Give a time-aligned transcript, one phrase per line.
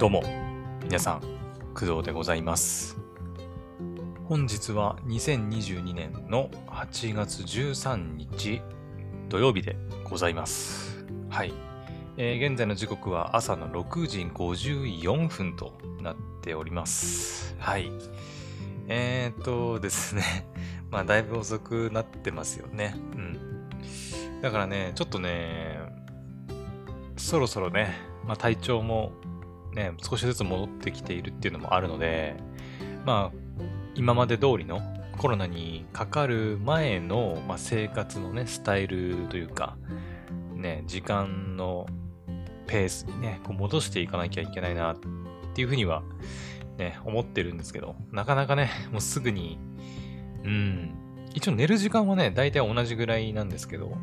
[0.00, 0.22] どうも、
[0.82, 1.20] 皆さん、
[1.74, 2.96] 工藤でございます。
[4.24, 8.62] 本日は2022年の8月13日
[9.28, 11.04] 土曜日でございます。
[11.28, 11.52] はい。
[12.16, 17.54] えー現在の時刻は朝の6時54分となっております。
[17.58, 17.92] はい。
[18.88, 20.48] えー、っとですね、
[20.90, 22.94] まあ、だいぶ遅くなってますよね。
[22.96, 24.40] うん。
[24.40, 25.78] だからね、ちょっとね、
[27.18, 27.96] そろそろね、
[28.26, 29.12] まあ、体調も
[29.74, 32.36] ね、少しずつ戻ってきているっていうのもあるので、
[33.04, 33.38] まあ、
[33.94, 34.80] 今まで通りの
[35.18, 39.76] コロナにかかる前の、まあ、生活のね、スタイルというか、
[40.54, 41.86] ね、時間の
[42.66, 44.96] ペースにね、こう戻していかなきゃいけないなっ
[45.54, 46.02] ていうふうには、
[46.78, 49.58] ね、思ってるんですけど、なかなかね、もうすぐに、
[50.44, 50.94] うん、
[51.34, 53.96] 一応寝る時間はね、大体同じぐらいなんですけど、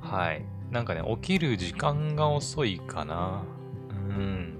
[0.00, 0.44] はい。
[0.70, 3.42] なんかね、起きる時間が遅いかな。
[3.90, 4.59] うん。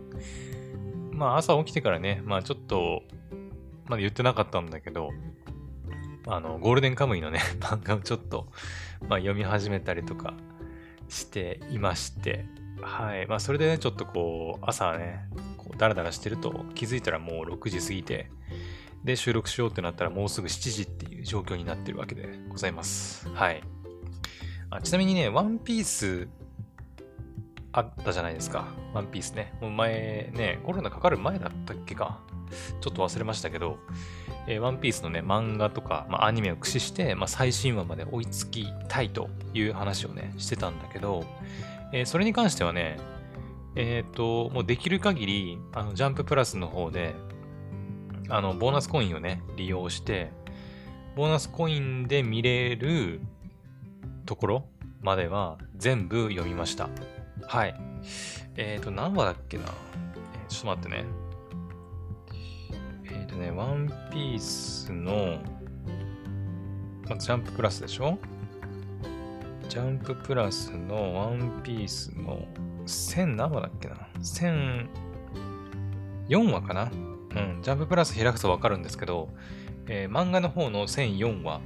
[1.21, 3.03] まあ朝起きてからね、まあちょっと、
[3.85, 5.11] まだ言ってなかったんだけど、
[6.27, 8.49] あの、ゴールデンカムイのね、 漫画をちょっと、
[9.03, 10.33] まあ読み始めたりとか
[11.11, 12.47] していまして、
[12.81, 13.27] はい。
[13.27, 18.31] まあそれでね、ちょっとこう、朝ね、こうダラダラしてると気づいたらもう6時過ぎて、
[19.05, 23.29] で、収録しようってなったらもうすぐ7時っていう状況になってるわけでございます。
[23.29, 23.63] はい。
[24.71, 26.29] あちなみにね、ワンピース
[27.73, 28.69] あったじゃないですか。
[28.93, 29.55] ワンピースね。
[29.61, 32.21] もう前ね、コロナかかる前だったっけか。
[32.81, 33.79] ちょっと忘れましたけど、
[34.47, 41.25] えーワンピースのね、漫画とか、まあ、アニメを駆使して、まあ、最新話まで追いつきたいという話をね、してたんだけど、
[41.93, 42.99] えーそれに関してはね、
[43.77, 47.15] えっ、と、もうできる限り、あの、ジャンププラスの方で、
[48.29, 50.33] あの、ボーナスコインをね、利用して、
[51.15, 53.21] ボーナスコインで見れる
[54.27, 54.65] ところ
[55.03, 56.89] までは全部読みました。
[57.51, 57.75] はい。
[58.57, 61.05] えっ、と、何話だっけな、えーちょっと待ってね。
[63.11, 65.39] えっ、とね、ワンピースの、
[67.09, 68.19] まジャンププラスでしょ？
[69.69, 72.47] ジャンププラスのワンピースの
[72.87, 73.97] 1000何話だっけな
[76.29, 76.85] ?1004 話かな？
[76.85, 79.29] うん、ジャンププラス開くとわかるんですけど、
[79.89, 81.61] えー漫画の方の1004話、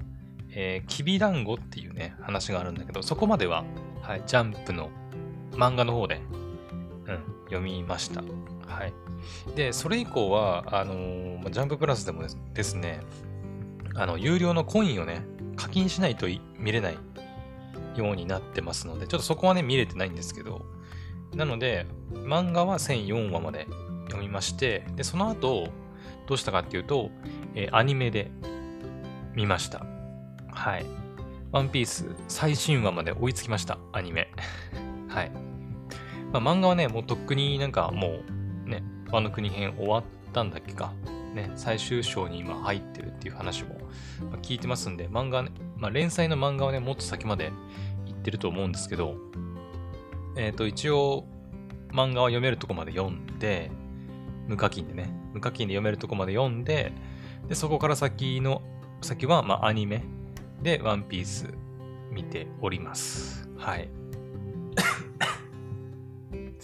[0.49, 3.67] えー、きびだんごっていうね、話があるんだけど、そこまでは、
[4.01, 4.89] はい、ジャンプの
[5.57, 6.21] 漫画の方で、
[7.07, 8.23] うん、読みました。
[8.67, 8.93] はい。
[9.55, 12.23] で、それ以降は、あのーまあジャンププラスでも
[12.53, 13.01] ですね、
[13.95, 15.25] あの、有料のコインをね、
[15.57, 16.99] 課金しないとい見れない
[17.97, 20.65] ようになってますので、ちょっとそこはね、見れてないんですけど、
[21.35, 23.67] なので、漫画は1004話まで
[24.07, 25.69] 読みまして、で、その後、
[26.27, 27.11] どうしたかっていうと、
[27.55, 28.31] えーアニメで
[29.35, 29.85] 見ました。
[30.51, 30.87] はい。
[31.53, 34.29] ワンピース最新話まで追いつきました、アニメ。
[35.15, 35.31] はい。
[36.33, 38.19] まあ、漫画はね、もうとっくになんかも
[38.67, 38.83] う、ね、
[39.13, 40.93] ワノ国編終わったんだっけか。
[41.35, 43.77] ね、最終章に今入ってるっていう話も、
[44.31, 47.53] ま聞いてますんで、漫画ね、まあ、連載の漫画はね、もっと先まで
[48.07, 49.17] 行ってると思うんですけど、
[50.37, 51.27] えっ、と、一応、
[51.93, 53.71] 漫画は読めるとこまで読んで、
[54.49, 56.93] 無課金でね、無課金で読めるとこまで読んで、
[57.49, 58.63] で、そこから先の、
[59.01, 60.05] 先は、まあ、アニメ
[60.63, 61.53] でワンピース
[62.11, 63.49] 見ております。
[63.57, 63.89] はい。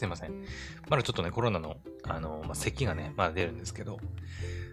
[0.00, 0.32] すいません。
[0.88, 4.00] まだちょっとね、コロナの、あの、まあ、咳がね、まだ出るんですけど、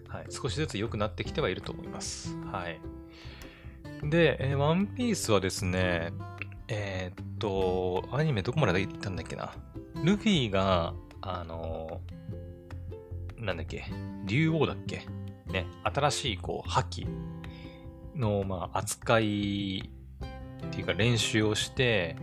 [0.07, 0.25] はい。
[0.29, 2.33] 少しずつ良くなってきてはいると思います。
[2.45, 2.79] はい。
[4.09, 6.13] で、えーワンピースはですね、
[6.69, 9.53] えーっと、アニメどこまで行ったんだっけな。
[10.01, 11.99] ルフィが、あの
[13.37, 13.83] なんだっけ、
[14.27, 15.01] 竜王だっけ？
[15.51, 17.05] ね、新しい、こう、覇気
[18.15, 19.91] の、まあ、扱い
[20.65, 22.15] っていうか練習をして、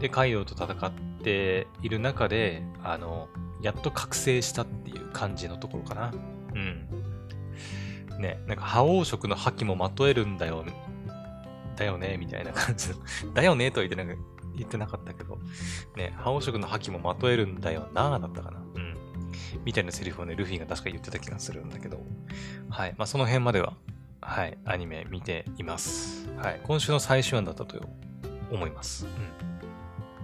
[0.00, 3.28] で、カイドウと戦っている中で、あの、
[3.60, 6.12] やっと覚醒したっていう感じのところかな。
[6.54, 6.88] うん。
[8.18, 10.64] ね、なんか、覇王色の覇気もまとえるんだよ、
[11.76, 12.96] だよね、みたいな感じの。
[13.34, 14.18] だよねと言ってなく
[14.56, 15.38] 言ってなかったけど、
[15.96, 18.58] ね、覇王色の覇気もまとえるんだよな、だったかな。
[18.58, 18.96] うん。
[19.64, 22.04] みたいなセリフをね、ルフィが確か言ってた気がするんだけど、
[22.68, 22.94] はい。
[22.98, 23.74] まあ、その辺までは、
[24.20, 26.28] はい、アニメ見ています。
[26.36, 26.60] はい。
[26.64, 27.80] 今週の最終話だったと
[28.50, 29.06] 思います。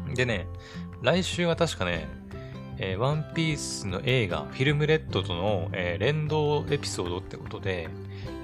[0.07, 0.15] うん。
[0.15, 0.47] でね、
[1.03, 2.09] 来週は確かね、
[2.79, 7.89] えーワンピースの映画、フィルムレッドとの、えー連動エピソードってことで、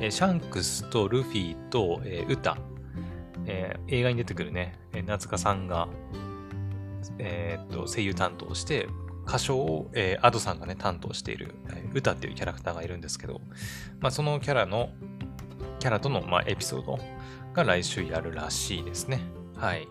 [0.00, 2.58] えーシャンクスとルフィと、えーウタ、
[3.46, 5.88] えー映画に出てくるね、え夏香さんが、
[7.18, 8.88] えーっと、声優担当して、
[9.26, 13.40] 歌唱を、えー、アドさんがね、担当している、えー、ウタっていうキャラクターがいるんですけど、
[14.00, 14.90] まあ、そのキャラの、
[15.78, 16.98] キャラとの、まあ、エピソード
[17.54, 19.20] が来週やるらしいですね。
[19.56, 19.86] はい。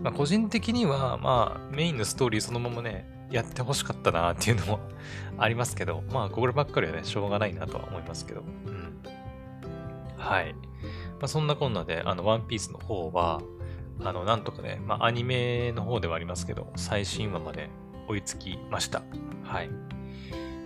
[0.00, 4.80] まあ、個人的には、まあ、メインのストーリーそのままね、やってほしかったなっていうのも
[5.38, 8.42] ありますけど、まあ、こればっかりはね、しょうがないなとは思いますけど。
[8.66, 9.02] うん。
[10.16, 10.52] はい。
[10.52, 10.60] ま
[11.22, 13.40] あ、そんなこんなで、あの、ワンピースの方は、
[14.04, 17.70] あの、なんとかね、まあ、アニメの方ではありますけど、最新話まで
[18.08, 19.02] 追いつきました。
[19.42, 19.70] はい。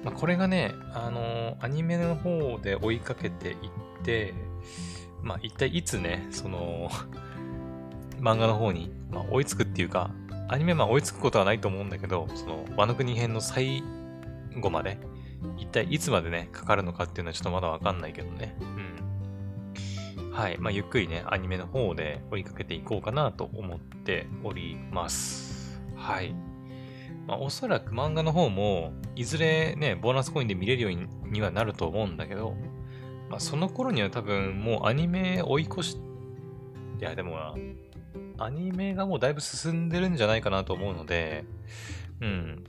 [0.04, 3.56] まあ、これがね、あのー、アニメの方で追いかけていっ
[4.02, 4.34] て、
[5.22, 6.90] まあ、一体いつね、その
[8.20, 10.10] 漫画の方に、まあ、追いつくっていうか、
[10.48, 13.82] アニメまあ追いつくことはないと思うんだけど、その、ワノ国編の最
[14.60, 14.98] 後まで、
[15.56, 18.56] 一体いつまでね、かかるのかっていうのはちょっとまだわかんないけどね。
[18.60, 18.64] う
[20.22, 20.32] ん。
[20.32, 20.58] はい。
[20.58, 25.80] まあ、ゆっくりね、アニメの方で追いかけていこうかなと思っております。
[25.94, 26.34] はい。
[27.26, 32.54] まあ、おそらく漫画の方も、いずれね、ボーナスコインで見れるようにはなると思うんだけど、
[33.28, 35.96] まあ、その頃には多分もうアニメ追い越し、
[37.00, 37.54] いや、でもな、
[38.40, 41.44] アニメがもうだいぶ進んでるんじゃないかなと思うので、
[42.20, 42.64] うん。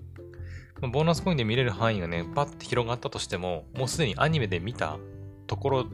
[0.91, 4.97] ボーナスコインで見れる範囲がね、パッて広がったとしても、もうすでにアニメで見た
[5.47, 5.85] ところ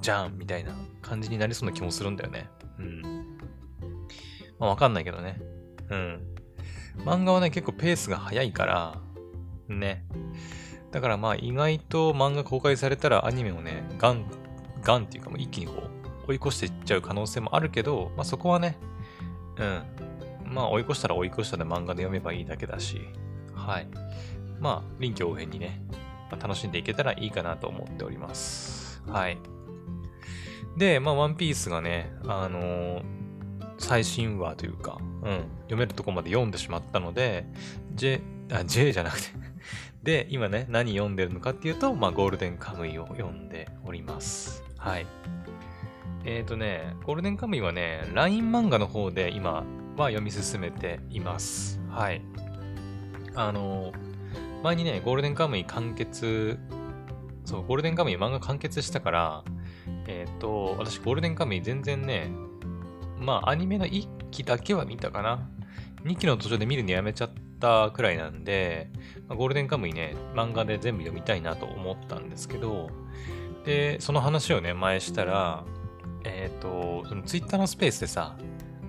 [0.00, 2.48] じゃんみたいな感じになりそうな気もするんだよね。
[2.78, 3.02] うん。
[4.58, 5.40] まあ、わかんないけどね。
[5.90, 6.20] うん。
[7.04, 9.00] 漫画はね、結構ペースが速いから、
[9.68, 10.04] ね。
[10.90, 14.24] だからまあ意外と漫画公開されたらアニメをね、ガン、
[14.82, 15.97] ガンっていうかもう一気にこう
[16.28, 18.78] 追い越していっちゃう可能性もあるけど、まあそこはね、
[19.56, 19.82] うん。
[20.54, 23.00] まあ追い越したら追い越したで漫画で読めばいいだけだし、
[23.54, 23.88] はい。
[24.60, 25.80] まあ臨機応変にね、
[26.30, 29.02] まあ、楽しんでいけたらいいかなと思っております。
[29.06, 29.38] はい。
[30.76, 33.02] で、まあワンピースがね、あのー、
[33.78, 37.46] 最新話というか、うん、読めるとこまで読んでしまったので、
[37.94, 38.20] J、
[38.52, 39.28] あ、J じゃなくて
[40.02, 44.64] で、今ね、何読んでるのかっていうと、まあ、ゴールデンカムイを読んでおります。
[44.76, 45.06] はい。
[46.24, 49.64] えっ、ー、とね、ゴールデンカムイはね、LINE 漫画の方で今
[49.96, 51.80] は読み進めています。
[51.90, 52.22] はい。
[53.34, 53.92] あの、
[54.62, 56.58] 前にね、ゴールデンカムイ完結、
[57.44, 59.44] そう、ゴールデンカムイ漫画完結したから、
[60.06, 62.30] えっ、ー、と、私ゴールデンカムイ全然ね、
[63.18, 65.48] まあ、アニメの1期だけは見たかな。
[66.04, 67.30] 2期の途中で見るのやめちゃっ
[67.60, 68.90] たくらいなんで、
[69.28, 72.90] まあ、ゴールデンカムイね、漫画で全部読みたいなと思ったんですけど、
[73.64, 75.64] で、その話をね、前したら、
[76.28, 78.36] えっ、ー、と、そのツイッターのスペースでさ、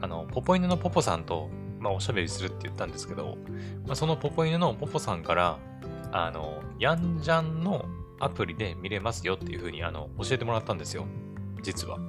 [0.01, 1.49] あの、ポポイヌのポポさんと、
[1.79, 3.37] まあ、おしゃべりするって言ったんですけど、
[3.85, 5.57] まあ、そのポポイヌのポポさんから、
[6.11, 7.85] あの、ヤンジャンの
[8.19, 11.05] アプリで見れますよっていう風に、あの、教えてもらったんですよ。
[11.63, 11.99] 実は。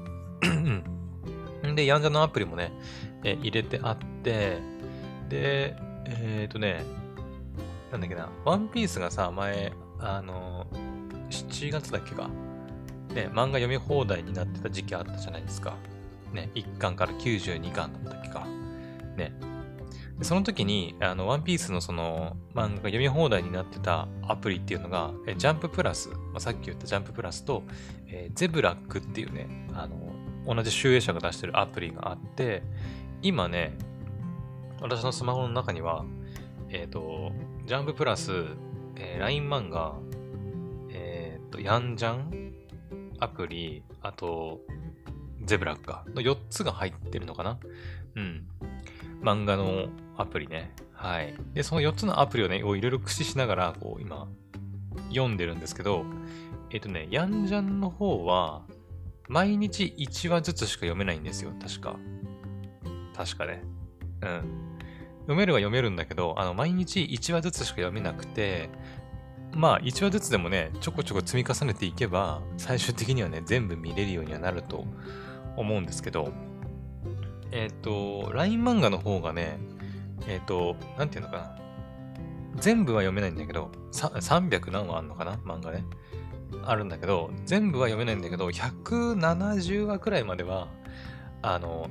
[1.75, 2.73] で、ヤンジャンのアプリもね、
[3.25, 4.59] え入れてあって、
[5.29, 6.85] で、えっ、ー、とね、
[7.93, 10.67] なんだっけな、ワンピースがさ、前、あの、
[11.31, 12.31] 7月だっけか。
[13.15, 15.77] ね、漫画読み放題になってた時期あったじゃないですか。
[16.33, 18.47] ね、1巻から92巻だったっけか。
[19.17, 19.33] ね。
[20.23, 27.63] その時に、あの、ワンピースのその、漫画が読み放題になってたアプリっていうのが、えジャンププラス、まあ、さっき言ったジャンププラスと、
[28.07, 32.63] えー、ゼブラックっていうね、あの、同じ集英社が出してるアプリがあって、
[33.23, 33.77] 今ね、
[34.81, 36.05] 私のスマホの中には、
[36.69, 37.33] えっ、ー、と、
[37.67, 38.31] ジャンププラス、
[38.97, 39.95] えー、LINE 漫画、
[40.91, 42.60] えっ、ー、と、ヤンジャン
[43.21, 44.61] アプリ、あと、
[45.45, 47.59] ゼブラッカの4つが入ってるのかな？
[48.17, 48.47] うん。
[49.23, 50.75] 漫画のアプリね。
[50.93, 51.35] はい。
[51.55, 54.29] で、その4つのアプリをね、いろいろ駆使しながら、こう、今、
[55.09, 56.05] 読んでるんですけど、
[56.71, 58.63] えっ、とね、ヤンジャンの方は、
[59.29, 61.97] 毎日1話ずつしか読めないんですよ、確か。
[63.17, 63.63] 確かね。
[64.23, 64.71] うん。
[65.23, 68.71] 読めるは読めるんだけど、あの、毎日1話ずつしか読めなくて、
[69.55, 74.85] まあ、1話ずつでもね、ちょこちょこ積み重ねていけば、最終的にはね、全部見れるようにはなると
[75.57, 76.33] 思うんですけど、
[77.53, 77.73] えっ、ー、
[78.25, 79.59] と、LINE 漫画の方がね、
[80.29, 81.57] えっ、ー、と、なんていうのかな。
[82.57, 85.85] 全部は読めないんだけど、300何話あんのかな漫画ね。
[86.65, 90.69] あるんだけど、全部は読めないんだけど、170話くらいまでは、
[91.43, 91.89] あの、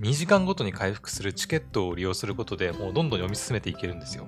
[0.00, 4.26] 2時間ごとに回復するチケットを利用することでもうどんどん読み進めていけるんですよ。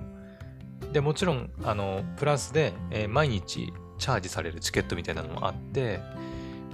[0.95, 5.99] で、もちろん、あの、プラスで、えー、毎日チャージされるチケットみたいなのもあって、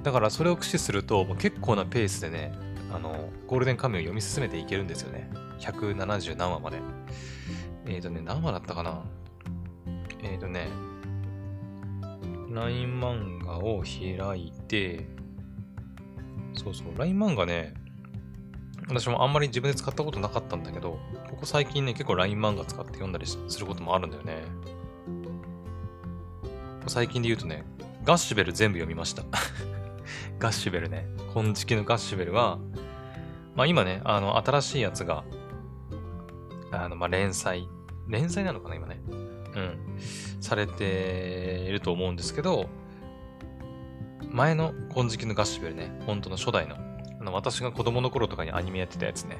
[0.03, 2.53] だからそれを駆使すると、結構なペースでね、
[2.93, 5.27] あの、ゴールデンカムイを読み進めていけるんですよね。
[5.57, 6.77] 170何話まで。
[7.87, 9.03] えっ、ー、とね、何話だったかな？
[10.21, 10.67] えっ、ー、とね、
[12.51, 15.07] LINE 漫画を開いて、
[16.53, 17.73] そうそう、LINE 漫画ね、
[18.88, 24.43] 私もあんまり自分で使ったことなかったんだけど、ここ最近ね、結構 LINE 漫画使って読んだりすることもあるんだよね。
[26.88, 27.63] 最近で言うとね、
[28.03, 29.23] ガッシュベル全部読みました。
[30.39, 31.07] ガッシュベルね。
[31.33, 32.59] 金色のガッシュベルは、
[33.55, 35.23] まあ今ね、あの、新しいやつが
[36.71, 37.67] あの、まあ、連載、
[38.07, 39.00] 連載なのかな、今ね。
[39.09, 39.77] うん。
[40.39, 42.69] されていると思うんですけど、
[44.29, 46.77] 前の金色のガッシュベルね、本当の初代の、
[47.21, 49.37] あの私が子供の頃とかにアニメやってたやつね。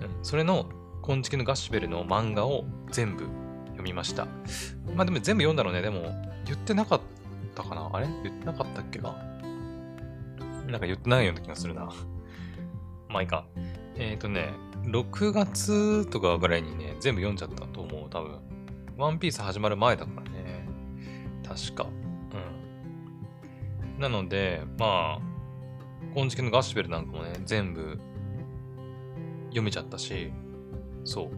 [0.00, 0.68] うん、それの
[1.02, 3.26] 金色のガッシュベルの漫画を全部
[3.68, 4.26] 読みました。
[4.94, 6.02] まあでも全部読んだのね、でも
[6.44, 7.00] 言ってなかっ
[7.54, 7.88] たかな？
[7.92, 8.08] あれ？
[8.24, 9.14] 言ってなかったっけか
[10.66, 11.92] なんか言ってないような気がするな。
[13.08, 13.46] まあいいか。
[13.96, 14.52] えっ、ー、とね、
[14.84, 18.38] 6月とかぐらいにね、全部読んじゃったと思う、多分。
[18.96, 20.66] ワンピース始まる前だからね。
[21.46, 21.86] 確か。
[23.94, 24.00] うん。
[24.00, 25.31] なので、まあ、
[26.14, 27.98] 金色のガッシュベルなんかもね、全部
[29.46, 30.32] 読めちゃったし、
[31.04, 31.30] そう。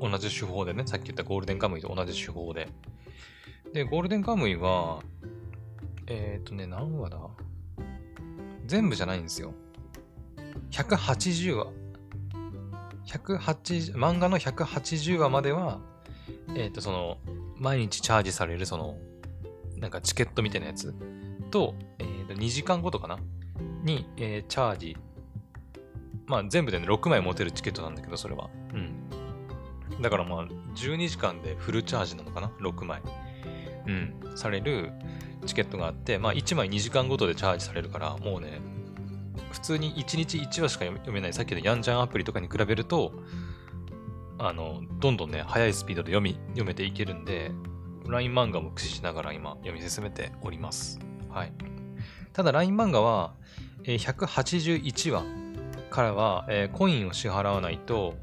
[0.00, 2.68] 同じ手法でね、さっき言ったゴールデンカムイと同じ手法で。
[3.72, 5.00] で、ゴールデンカムイは、
[6.06, 7.18] えっ、ー、とね、何話だ？
[8.66, 9.52] 全部じゃないんですよ。
[10.70, 11.66] 180話。
[13.06, 15.80] 180、漫画の180話までは、
[16.54, 17.18] えっ、ー、と、その、
[17.56, 18.96] 毎日チャージされる、その、
[19.76, 20.94] なんかチケットみたいなやつ
[21.50, 23.18] と、えっ、ー、と、2時間ごとかな
[23.82, 24.96] に、えー、チャージ。
[26.26, 28.50] まあ、全部でね、6枚持てるチケットなんだけど、それは。
[28.72, 30.00] うん。
[30.00, 30.46] だからまあ、
[30.76, 33.02] 12時間でフルチャージなのかな ?6 枚。
[33.86, 34.14] うん。
[34.36, 34.92] される
[35.46, 38.60] チケットがあって、まあ、1枚2時間ごとでチャージされるから、もうね、
[39.50, 43.12] 普通に1日1話しか読めない、さっきのヤンジャンアプリとかに比べると、
[44.38, 47.50] あの、どんどんね、速いスピードで読み、読めていけるんで、
[48.06, 50.98] LINE 漫画も駆使しながら今読み進めております。
[51.28, 51.52] はい。
[52.32, 53.34] ただ LINE 漫画は、
[53.84, 55.24] えー、181話
[55.90, 58.14] からは、えー、コインを支払わないと、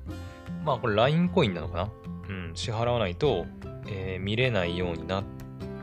[0.66, 1.90] まあこれ LINE コインなのかな？
[2.30, 3.46] うん、支払わないと、
[3.88, 5.24] えー、見れないようになっ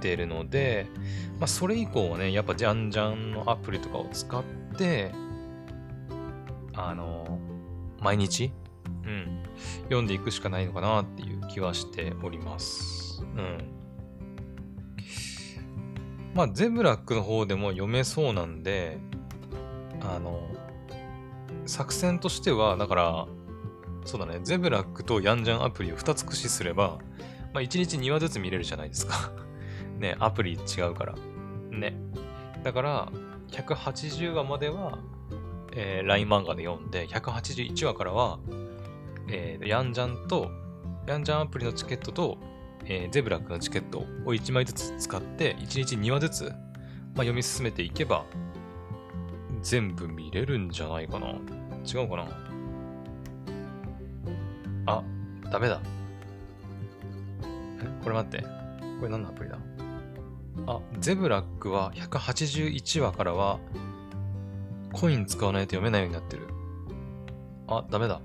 [0.01, 0.87] てるので、
[1.39, 4.43] まあそれ以降はね、やっぱじゃんじゃんのアプリとかを使っ
[4.77, 5.13] て、
[6.75, 7.39] あの
[8.01, 8.53] 毎日、
[9.05, 9.43] うん、
[9.85, 13.23] 読んでいくしかないのかなっていう気はしております。
[13.37, 13.71] うん。
[16.35, 18.99] まあ、ゼブラックの方でも読めそうなんで、
[20.05, 20.41] あの、
[21.67, 23.27] 作戦としては、だから、
[24.05, 26.99] そうだね、ゼブラックとヤンジャンアプリを2つ駆使すれば、
[27.53, 29.33] まあ、1日2話ずつ見れるじゃないですか
[29.99, 31.15] ね、アプリ違うから。
[31.71, 31.97] ね。
[32.63, 33.09] だから、
[33.49, 34.99] 180話までは、
[35.73, 38.39] えー、LINE 漫画で読んで、181話からは、
[39.29, 40.51] えー、ヤンジャンと、
[41.07, 42.39] ヤンジャンアプリのチケットと、
[42.87, 46.55] えー、ゼブラックのチケットを1枚ずつ使って、1日2話ずつ、まあ、
[47.19, 48.25] 読み進めていけば、
[49.65, 51.29] 全部見れるんじゃないかな？
[51.29, 52.27] 違うかな？
[54.87, 55.03] あ、
[55.51, 55.81] ダメだ。
[58.03, 58.43] これ待って。
[59.01, 59.59] これ何のアプリだ？
[60.67, 63.59] あ、ゼブラックは181話からは、
[64.93, 66.47] コイン使わないと読めないようになってる。
[67.67, 68.21] あ、ダメだ。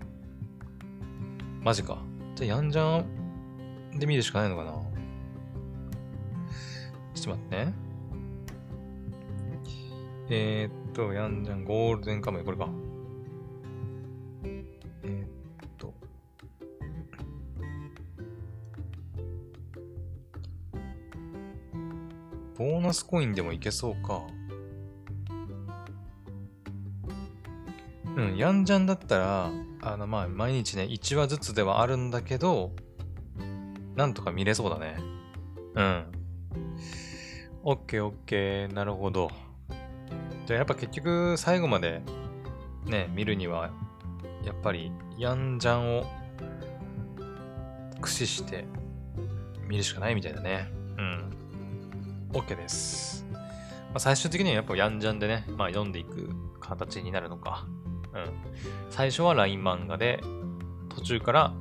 [1.61, 1.99] マジか。
[2.35, 3.03] じゃあ、ヤンジャ
[3.95, 4.73] ンで見るしかないのかな？
[7.13, 7.73] ちょっと待ってね。
[10.31, 12.69] えー、っと、ヤンジャン、ゴールデンカムイ、これか。
[14.43, 15.91] えー、っと。
[22.55, 24.21] ボーナスコインでもいけそうか。
[28.15, 32.73] うん、ヤンジャンだったら、あの、まあ、毎日ね、1話ずつではあるんだけど、
[33.95, 34.95] なんとか見れそうだね。
[35.73, 36.05] うん。
[37.63, 39.48] オッケーオッケー、なるほど。
[40.49, 42.01] じゃやっぱ結局最後まで
[42.83, 43.69] ね、見るには、
[44.43, 46.07] やっぱりヤンジャンを
[47.97, 48.65] 駆使して
[49.67, 50.71] 見るしかないみたいだね。
[50.97, 51.31] うん。
[52.33, 53.27] OK です。
[53.31, 53.39] ま
[53.97, 57.67] あ、最終的にはやっぱヤンジャンでね、まあ読んでいく形になるのか。
[58.15, 58.33] うん。
[58.89, 60.19] 最初は LINE 漫画で、
[60.89, 61.53] 途中から、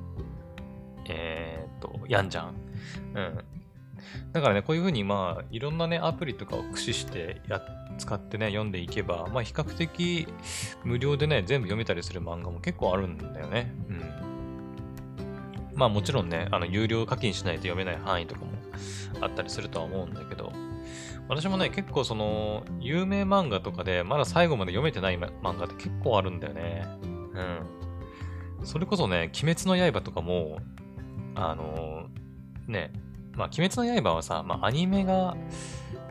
[1.10, 2.54] えー、っと、やんじゃん。
[3.14, 3.44] うん。
[4.32, 7.62] だからね、こういう風にまあ、いろんなね、アプリとかを駆使してや、
[7.98, 10.28] 使ってね、読んでいけば、まあ、比較的
[10.84, 13.72] 無料でね、全部読めたりする漫画も結構あるんだよね。
[13.88, 14.28] うん。
[15.74, 18.52] まあもちろんね、あの、有料課金しないと読めない範囲とかも
[19.20, 20.52] あったりするとは思うんだけど、
[21.28, 26.86] 私もね、結構その、有名漫画とかで、まだ最後まで読めてない漫画って結構あるんだよね。
[28.58, 28.66] うん。
[28.66, 30.58] それこそね、鬼滅の刃とかも、
[31.34, 32.92] あのー、ね、
[33.38, 35.36] まあ、鬼滅の刃はさ、まあ、アニメが、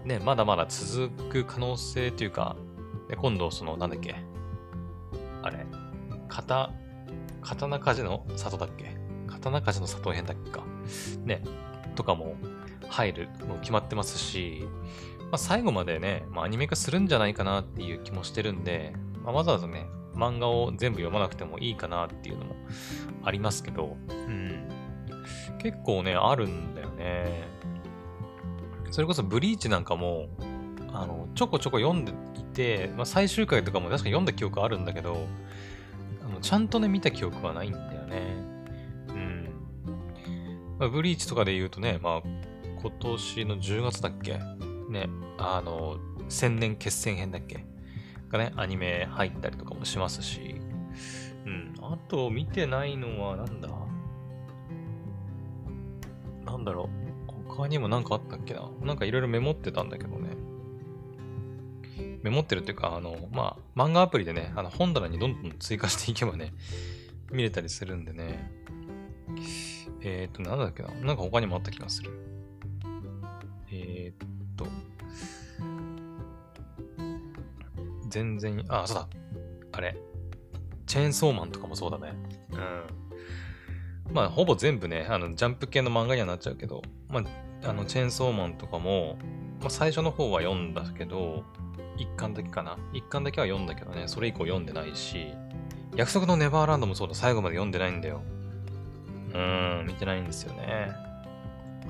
[0.05, 2.55] ね、まだまだ続く可能性というか、
[3.09, 4.15] で今度、その、なんだっけ、
[5.43, 5.65] あれ、
[6.29, 6.71] 刀、
[7.41, 8.95] 刀鍛冶の里だっけ
[9.27, 10.63] 刀鍛冶の里編だっけか。
[11.25, 11.43] ね、
[11.95, 12.35] とかも
[12.87, 14.63] 入るの決まってますし、
[15.19, 18.93] まあ、最後までね、まあ、アニメ化するんじゃないかなっていう気もしてるんで、
[19.25, 22.55] まあ、わざわざね、漫画を全部読まなくてもいいかなっていうのも
[23.23, 24.69] ありますけど、うん。
[25.59, 27.47] 結構ね、あるんだよね。
[28.91, 30.27] それこそブリーチなんかも、
[30.93, 35.27] あの、ちょこちょこ読んでいて、まあ、最終回とかも確か読んだ記憶あるんだけど、
[36.25, 38.21] あのちゃんとね、見た記憶はないんだよね。
[39.09, 39.49] うん。
[40.79, 42.27] まあ、ブリーチとかで言うとね、まあ、
[42.81, 44.39] 今年の10月だっけ？
[44.89, 45.97] ね、あの、
[46.29, 47.65] 千年決戦編だっけ？
[48.29, 50.55] がね、アニメ入ったりとかもしますし、
[51.45, 51.73] うん。
[51.81, 53.69] あと、見てないのは、なんだ？
[56.57, 56.89] なんだろ
[57.27, 57.47] う。
[57.47, 58.69] 他にもなんかあったっけな？
[58.81, 60.35] なんかいろいろメモってたんだけどね。
[62.23, 66.53] メモってるっていうか、あの、まあ、漫画アプリでね、あの本棚にどんどん追加していけばね、
[67.31, 68.51] 見れたりするんでね。
[70.01, 70.89] えー、っと、なんだっけな？
[70.89, 72.11] なんか他にもあった気がする。
[73.71, 74.65] えー、っと、
[78.09, 79.07] 全然、あ、そうだ。
[79.73, 79.95] あれ。
[80.87, 82.13] チェーンソーマンとかもそうだね。
[82.51, 83.06] うん。
[84.11, 89.17] まあ、ほぼ全部ね、あの、ジャンプ系の漫画にはなっちゃうけど、まあ、あの、チェーンソーマンとかも、
[89.59, 91.43] まあ、最初の方は読んだけど、
[91.97, 92.77] 一巻だけかな。
[92.93, 95.27] 一巻だけは読んだけどね、それ以降読んでないし、
[95.95, 98.21] 約束のネバーランドもそうだ、最後まで読んでないんだよ。
[99.33, 100.91] うーん、見てないんですよね。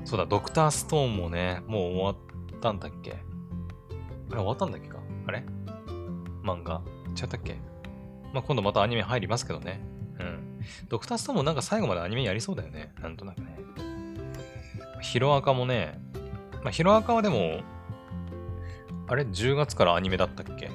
[0.04, 2.16] そうだ、ドクターストーンもね、もう終わっ
[2.60, 3.12] たんだっけ？
[4.30, 4.98] あれ終わったんだっけか？
[5.26, 5.44] あれ？
[6.42, 6.80] 漫画？
[7.20, 7.56] 違ったっけ？
[8.32, 9.80] まあ、今度またアニメ入りますけどね。
[10.18, 10.47] うん。
[10.88, 12.92] ドクターストーンもなんか最後までアニメやりそうだよね。
[13.00, 13.58] なんとなくね。
[15.00, 16.00] ヒロアカもね、
[16.62, 17.60] まあ、ヒロアカはでも、
[19.06, 20.66] あれ ?10 月からアニメだったっけ？
[20.66, 20.68] 違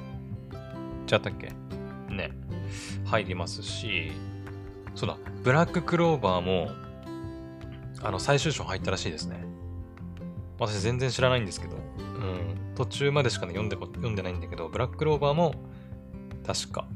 [1.18, 1.52] ったっけ？
[2.08, 2.30] ね。
[3.04, 4.12] 入りますし、
[4.94, 6.70] そうだ、ブラッククローバーも、
[8.02, 9.44] あの、最終章入ったらしいですね。
[10.58, 15.54] 私全然知らないんですけど、うん、途中までしかね、読んで読んでないんだけど、ブラッククローバーも、
[16.46, 16.86] 確か、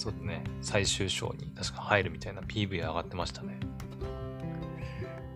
[0.00, 3.60] そうね、最終章に確か入るみたいな PV 上がってましたね。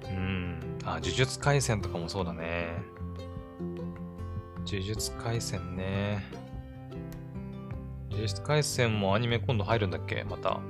[0.04, 2.68] うん、あ、呪術廻戦とかもそうだね。
[4.66, 6.24] 呪術廻戦ね。
[8.08, 10.24] 呪術廻戦もアニメ今度入るんだっけ？
[10.24, 10.60] また。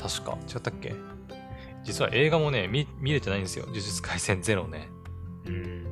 [0.00, 0.38] 確か。
[0.48, 0.94] 違ったっけ？
[1.84, 3.66] 実は映画もね、見、見れてないんですよ。
[3.66, 4.88] 呪術廻戦ゼロね。
[5.44, 5.86] うん。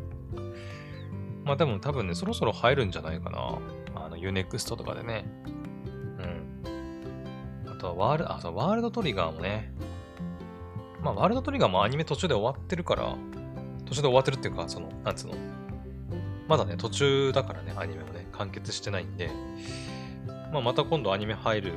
[1.44, 3.58] まあでも多分ね、そろそろ入るんじゃないかな。
[3.94, 5.26] あの、ユネクストとかでね。
[7.86, 9.72] とワール、あ、そう、ワールドトリガーもね。
[11.02, 13.14] まあ、ワールドトリガーもアニメ途中で終わってるから、
[13.84, 15.34] 途中で終わってるっていうか、その、なんつうの。
[16.48, 19.30] まだね、途中だからね、アニメもね、完結してないんで、
[20.52, 21.74] まあ、また今度アニメ入る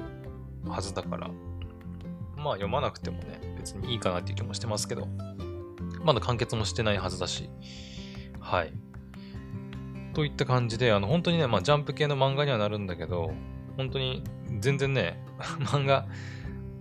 [0.67, 1.29] はずだから、
[2.37, 5.07] まあ読まなくてもね、別にいいかなっていう気もしてますけど、
[6.03, 7.49] まだ完結もしてないはずだし、
[8.39, 8.73] はい。
[10.13, 13.31] といった感じで、あの、本当にね、まあ、ジャンプ系の漫画にはなるんだけど、
[13.79, 14.23] 本当に
[14.59, 16.05] 全然ね、 漫画、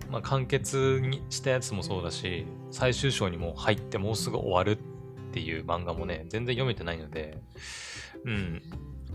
[0.09, 7.37] まあ、完結にしたやつもそうだし、最終章にも入ってもうすぐ終わるっていう漫画もね、全然読めてないので、
[8.25, 8.61] うん、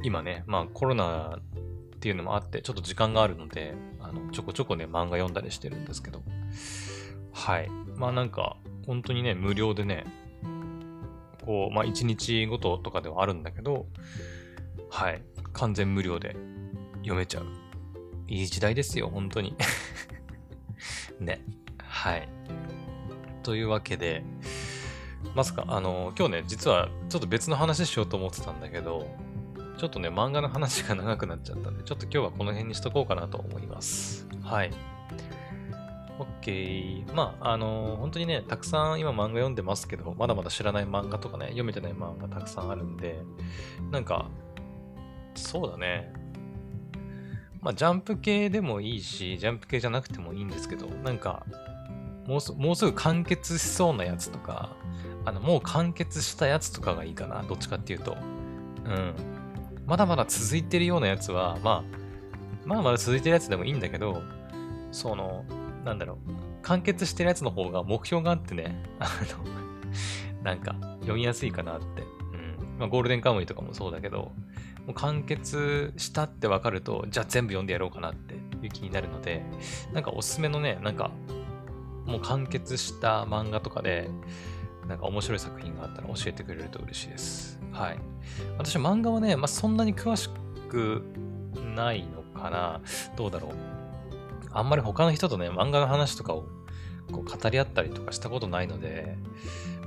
[0.03, 6.23] 今ね、まあコロナっていうのもあって、ちょっと時間があるので、あの、ちょこちょこね、漫画読んだりしてるんですけど、
[7.35, 7.69] はい。
[7.97, 10.07] まあなんか、本当にね、無料でね、
[11.45, 13.85] こう、まあ1日ごととかではあるんだけど、
[14.89, 15.23] はい。
[15.53, 16.35] 完全無料で
[17.03, 17.64] 読めちゃう。
[18.27, 19.57] いい時代ですよ、本当に。
[21.21, 21.41] ね。
[21.79, 22.29] はい。
[23.43, 24.25] というわけで、
[25.35, 29.07] まさか、あの、今日ね、実はちょっと別の話しようと思ってたんだけど、
[29.79, 34.27] ちょっとね、漫画の話が長くなっちゃったんで、ちょっと今日はこの辺にしとこうかなと思います。
[34.43, 34.71] はい。
[36.41, 37.13] OK。
[37.15, 43.21] まあ、あの本当にね、たくさん今漫画読んでますけど、まだまだ知らない漫画とかね、読めてない漫画たくさんあるんで、
[43.91, 44.31] なんか、
[45.35, 46.13] そうだね。
[47.65, 51.47] まあ、ジャンプ系でもいいし、ジャンプ系じゃなくてもいいんですけど、なんか、
[52.27, 54.77] もうすもうすぐ完結しそうなやつとか、
[55.25, 57.43] あの、もう完結したやつとかがいいかな。
[57.43, 58.19] どっちかっていうと。
[58.85, 59.15] うん。
[59.87, 61.99] まだまだ続いてるようなやつは、まあ、
[62.67, 64.23] まだまだ続いてるやつでもいいんだけど、
[64.93, 65.47] その、
[65.87, 66.33] なんだろう。
[66.61, 69.09] 完結してるやつの方が目標があってね、あ
[70.37, 72.03] の、なんか、読みやすいかなって。
[72.03, 72.79] うん。
[72.79, 74.33] まあ、ゴールデンカムイとかもそうだけど、
[74.87, 79.43] もう完結したって分かると、じゃあ全部読んでやろうかなっていう気になるので、
[79.93, 81.11] なんかおすすめのね、なんか、
[82.05, 84.11] もう完結した漫画とかで、
[84.87, 87.59] なんか面白い作品があったら教えてくれると嬉しいです。
[87.73, 87.99] はい。
[88.59, 90.29] 私漫画はね、まあ、そんなに詳し
[90.69, 91.03] く
[91.75, 92.81] ないのかな。
[93.17, 93.53] どうだろう。
[94.53, 96.45] あんまり他の人とね、漫画の話とかを
[97.11, 99.17] こう語り合ったりとかしたことないので、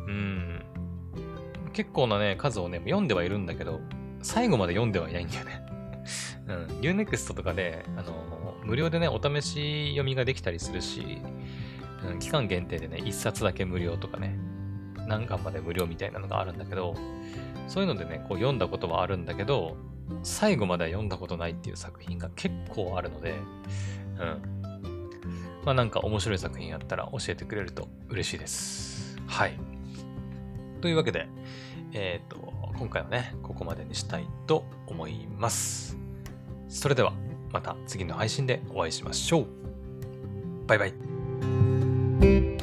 [0.08, 0.66] うん。
[1.74, 3.80] 結構なね、数をね、読んではいるんだけど、
[4.22, 5.66] 最後まで読んではいないんだよね。
[6.48, 6.66] うん。
[6.82, 11.22] Unext とかで、あの、無料でね、お試し読みができたりするし、
[12.06, 14.38] うん、期間限定でね、一冊だけ無料とかね、
[15.08, 16.96] 何巻まで無料みたいなのがあるんだけど、
[17.68, 19.78] そういうのでね、こう読んだことはあるんだけど、
[20.24, 23.36] 最後までは読んだことないっていう作品が結構あるので、
[24.20, 24.58] うん。
[25.66, 29.18] まあなんか面白い作品あったら教えてくれると嬉しいです。
[29.28, 29.60] はい。
[30.82, 31.28] というわけで、
[31.94, 35.98] えっ、と、今回はね、ここまでにしたいと思います。
[36.70, 37.13] それでは、
[37.52, 39.48] また次の配信でお会いしましょう。
[40.68, 42.57] バイバイ。